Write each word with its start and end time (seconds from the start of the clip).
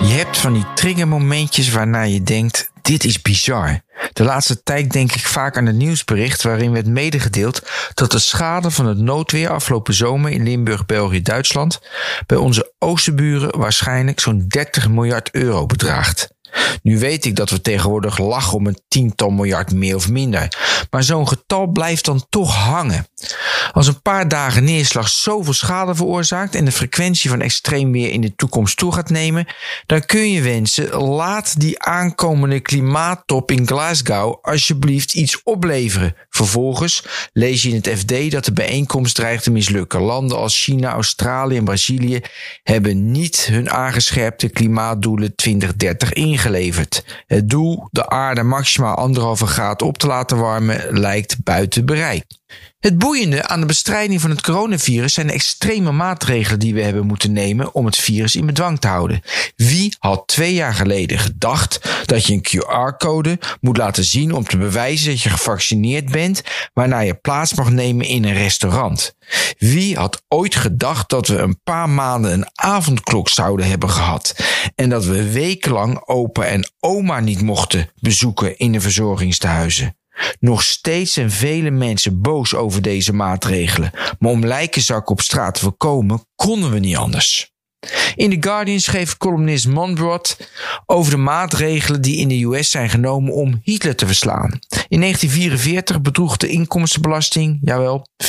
Je 0.00 0.16
hebt 0.16 0.38
van 0.38 0.52
die 0.52 0.64
triggermomentjes 0.74 1.70
waarna 1.70 2.02
je 2.02 2.22
denkt: 2.22 2.70
dit 2.82 3.04
is 3.04 3.22
bizar. 3.22 3.80
De 4.12 4.24
laatste 4.24 4.62
tijd 4.62 4.92
denk 4.92 5.12
ik 5.12 5.26
vaak 5.26 5.56
aan 5.56 5.66
het 5.66 5.76
nieuwsbericht 5.76 6.42
waarin 6.42 6.72
werd 6.72 6.86
medegedeeld 6.86 7.62
dat 7.94 8.10
de 8.10 8.18
schade 8.18 8.70
van 8.70 8.86
het 8.86 8.98
noodweer 8.98 9.50
afgelopen 9.50 9.94
zomer 9.94 10.30
in 10.30 10.42
Limburg, 10.42 10.86
België, 10.86 11.22
Duitsland 11.22 11.80
bij 12.26 12.36
onze 12.36 12.72
oosterburen 12.78 13.58
waarschijnlijk 13.58 14.20
zo'n 14.20 14.44
30 14.48 14.88
miljard 14.88 15.30
euro 15.30 15.66
bedraagt. 15.66 16.28
Nu 16.82 16.98
weet 16.98 17.24
ik 17.24 17.36
dat 17.36 17.50
we 17.50 17.60
tegenwoordig 17.60 18.18
lachen 18.18 18.56
om 18.56 18.66
een 18.66 18.80
tiental 18.88 19.30
miljard 19.30 19.72
meer 19.72 19.94
of 19.94 20.08
minder. 20.08 20.48
Maar 20.90 21.02
zo'n 21.02 21.28
getal 21.28 21.66
blijft 21.66 22.04
dan 22.04 22.26
toch 22.28 22.54
hangen. 22.54 23.06
Als 23.72 23.86
een 23.86 24.02
paar 24.02 24.28
dagen 24.28 24.64
neerslag 24.64 25.08
zoveel 25.08 25.52
schade 25.52 25.94
veroorzaakt 25.94 26.54
en 26.54 26.64
de 26.64 26.72
frequentie 26.72 27.30
van 27.30 27.40
extreem 27.40 27.92
weer 27.92 28.10
in 28.10 28.20
de 28.20 28.34
toekomst 28.34 28.76
toe 28.76 28.92
gaat 28.92 29.10
nemen, 29.10 29.46
dan 29.86 30.06
kun 30.06 30.30
je 30.30 30.42
wensen: 30.42 30.96
laat 30.96 31.60
die 31.60 31.82
aankomende 31.82 32.60
klimaattop 32.60 33.50
in 33.50 33.66
Glasgow 33.66 34.38
alsjeblieft 34.42 35.14
iets 35.14 35.42
opleveren. 35.42 36.14
Vervolgens 36.40 37.04
lees 37.32 37.62
je 37.62 37.68
in 37.68 37.74
het 37.74 37.88
FD 37.98 38.30
dat 38.30 38.44
de 38.44 38.52
bijeenkomst 38.52 39.14
dreigt 39.14 39.42
te 39.42 39.50
mislukken. 39.50 40.00
Landen 40.00 40.36
als 40.36 40.62
China, 40.62 40.92
Australië 40.92 41.56
en 41.56 41.64
Brazilië 41.64 42.20
hebben 42.62 43.10
niet 43.10 43.46
hun 43.50 43.70
aangescherpte 43.70 44.48
klimaatdoelen 44.48 45.34
2030 45.34 46.12
ingeleverd. 46.12 47.04
Het 47.26 47.50
doel 47.50 47.88
de 47.90 48.08
aarde 48.08 48.42
maximaal 48.42 48.94
anderhalve 48.94 49.46
graad 49.46 49.82
op 49.82 49.98
te 49.98 50.06
laten 50.06 50.38
warmen 50.38 50.98
lijkt 50.98 51.42
buiten 51.42 51.86
bereik. 51.86 52.24
Het 52.80 52.98
boeiende 52.98 53.46
aan 53.46 53.60
de 53.60 53.66
bestrijding 53.66 54.20
van 54.20 54.30
het 54.30 54.42
coronavirus 54.42 55.14
zijn 55.14 55.26
de 55.26 55.32
extreme 55.32 55.92
maatregelen 55.92 56.58
die 56.58 56.74
we 56.74 56.82
hebben 56.82 57.06
moeten 57.06 57.32
nemen 57.32 57.74
om 57.74 57.86
het 57.86 57.96
virus 57.96 58.34
in 58.34 58.46
bedwang 58.46 58.80
te 58.80 58.86
houden. 58.86 59.22
Wie 59.56 59.96
had 59.98 60.26
twee 60.26 60.54
jaar 60.54 60.74
geleden 60.74 61.18
gedacht 61.18 62.04
dat 62.04 62.26
je 62.26 62.32
een 62.32 62.46
QR-code 62.46 63.38
moet 63.60 63.76
laten 63.76 64.04
zien 64.04 64.34
om 64.34 64.44
te 64.44 64.56
bewijzen 64.56 65.10
dat 65.10 65.22
je 65.22 65.28
gevaccineerd 65.28 66.10
bent, 66.10 66.42
waarna 66.72 67.00
je 67.00 67.14
plaats 67.14 67.54
mag 67.54 67.70
nemen 67.70 68.06
in 68.06 68.24
een 68.24 68.34
restaurant? 68.34 69.14
Wie 69.58 69.96
had 69.96 70.22
ooit 70.28 70.54
gedacht 70.54 71.08
dat 71.08 71.28
we 71.28 71.36
een 71.36 71.60
paar 71.62 71.88
maanden 71.88 72.32
een 72.32 72.50
avondklok 72.54 73.28
zouden 73.28 73.66
hebben 73.66 73.90
gehad 73.90 74.34
en 74.74 74.88
dat 74.88 75.04
we 75.04 75.32
wekenlang 75.32 76.06
opa 76.06 76.44
en 76.44 76.70
oma 76.78 77.20
niet 77.20 77.42
mochten 77.42 77.90
bezoeken 78.00 78.58
in 78.58 78.72
de 78.72 78.80
verzorgingstehuizen? 78.80 79.94
Nog 80.40 80.62
steeds 80.62 81.12
zijn 81.12 81.30
vele 81.30 81.70
mensen 81.70 82.20
boos 82.20 82.54
over 82.54 82.82
deze 82.82 83.12
maatregelen, 83.12 83.90
maar 84.18 84.30
om 84.30 84.46
lijkenzakken 84.46 85.12
op 85.12 85.20
straat 85.20 85.54
te 85.54 85.60
voorkomen 85.60 86.24
konden 86.34 86.70
we 86.70 86.78
niet 86.78 86.96
anders. 86.96 87.49
In 88.16 88.30
The 88.30 88.48
Guardian 88.48 88.80
schreef 88.80 89.16
columnist 89.16 89.68
Monbrot 89.68 90.36
over 90.86 91.10
de 91.10 91.16
maatregelen 91.16 92.00
die 92.00 92.16
in 92.16 92.28
de 92.28 92.44
US 92.44 92.70
zijn 92.70 92.90
genomen 92.90 93.32
om 93.32 93.60
Hitler 93.62 93.96
te 93.96 94.06
verslaan. 94.06 94.58
In 94.88 95.00
1944 95.00 96.00
bedroeg 96.00 96.36
de 96.36 96.48
inkomstenbelasting, 96.48 97.58
jawel, 97.62 98.06
94% 98.16 98.26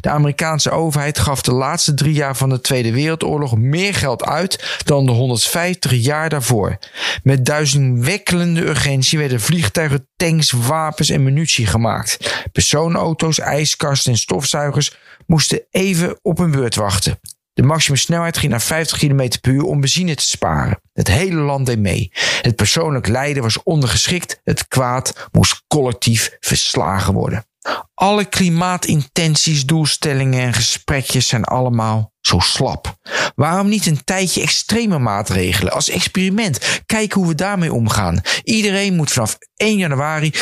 De 0.00 0.10
Amerikaanse 0.10 0.70
overheid 0.70 1.18
gaf 1.18 1.42
de 1.42 1.52
laatste 1.52 1.94
drie 1.94 2.14
jaar 2.14 2.36
van 2.36 2.48
de 2.48 2.60
Tweede 2.60 2.92
Wereldoorlog 2.92 3.56
meer 3.56 3.94
geld 3.94 4.24
uit 4.24 4.80
dan 4.84 5.06
de 5.06 5.12
150 5.12 5.92
jaar 5.92 6.28
daarvoor. 6.28 6.78
Met 7.22 7.46
duizendwekkelende 7.46 8.60
urgentie 8.60 9.18
werden 9.18 9.40
vliegtuigen, 9.40 10.08
tanks, 10.16 10.50
wapens 10.50 11.08
en 11.08 11.22
munitie 11.22 11.66
gemaakt. 11.66 12.42
Personenauto's, 12.52 13.38
ijskasten 13.38 14.12
en 14.12 14.18
stofzuigers 14.18 14.96
moesten 15.26 15.62
even 15.70 16.18
op 16.22 16.38
hun 16.38 16.50
beurt 16.50 16.74
wachten. 16.74 17.18
De 17.54 17.62
maximumsnelheid 17.62 18.38
ging 18.38 18.50
naar 18.50 18.60
50 18.60 18.98
km 18.98 19.28
per 19.40 19.52
uur 19.52 19.62
om 19.62 19.80
benzine 19.80 20.14
te 20.14 20.24
sparen. 20.24 20.80
Het 20.92 21.08
hele 21.08 21.40
land 21.40 21.66
deed 21.66 21.78
mee. 21.78 22.10
Het 22.40 22.56
persoonlijk 22.56 23.08
lijden 23.08 23.42
was 23.42 23.62
ondergeschikt. 23.62 24.40
Het 24.44 24.68
kwaad 24.68 25.28
moest 25.32 25.62
collectief 25.68 26.36
verslagen 26.40 27.14
worden. 27.14 27.46
Alle 27.94 28.24
klimaatintenties, 28.24 29.66
doelstellingen 29.66 30.42
en 30.42 30.52
gesprekjes 30.52 31.28
zijn 31.28 31.44
allemaal 31.44 32.12
zo 32.20 32.38
slap. 32.38 32.96
Waarom 33.34 33.68
niet 33.68 33.86
een 33.86 34.04
tijdje 34.04 34.42
extreme 34.42 34.98
maatregelen 34.98 35.72
als 35.72 35.88
experiment? 35.88 36.82
Kijken 36.86 37.20
hoe 37.20 37.28
we 37.28 37.34
daarmee 37.34 37.72
omgaan. 37.72 38.20
Iedereen 38.42 38.94
moet 38.94 39.12
vanaf 39.12 39.38
1 39.56 39.76
januari 39.76 40.32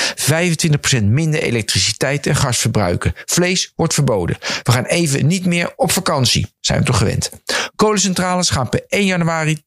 25% 1.01 1.03
minder 1.03 1.43
elektriciteit 1.43 2.27
en 2.27 2.37
gas 2.37 2.59
verbruiken. 2.59 3.13
Vlees 3.25 3.73
wordt 3.77 3.95
verboden. 3.95 4.37
We 4.63 4.73
gaan 4.73 4.85
even 4.85 5.27
niet 5.27 5.47
meer 5.47 5.73
op 5.77 5.93
vakantie. 5.93 6.53
Zijn 6.61 6.79
we 6.79 6.85
toch 6.85 6.99
gewend? 6.99 7.31
Kolencentrales 7.77 8.51
gaan 8.51 8.69
per 8.69 8.85
1 8.89 9.07
januari 9.07 9.63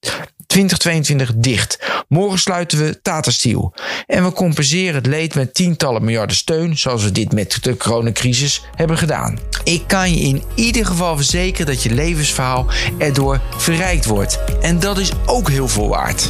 2022 0.56 1.32
dicht. 1.36 1.80
Morgen 2.08 2.40
sluiten 2.40 2.78
we 2.78 3.02
Tata 3.02 3.32
Steel. 3.32 3.74
En 4.06 4.24
we 4.24 4.32
compenseren 4.32 4.96
het 4.96 5.06
leed 5.06 5.36
met 5.36 5.54
tientallen 5.54 6.04
miljarden 6.04 6.36
steun, 6.36 6.78
zoals 6.78 7.04
we 7.04 7.12
dit 7.12 7.34
met 7.34 7.58
de 7.62 7.78
coronacrisis 7.78 8.62
hebben 8.76 8.98
gedaan. 8.98 9.40
Ik 9.64 9.84
kan 9.88 10.12
je 10.12 10.20
in 10.20 10.44
ieder 10.56 10.86
geval 10.86 11.16
verzekeren 11.16 11.66
dat 11.66 11.84
je 11.84 11.94
levensverhaal 11.94 12.66
erdoor 12.98 13.42
verrijkt 13.58 14.06
wordt. 14.06 14.40
En 14.62 14.80
dat 14.80 14.98
is 14.98 15.12
ook 15.26 15.50
heel 15.50 15.68
veel 15.68 15.88
waard. 15.88 16.30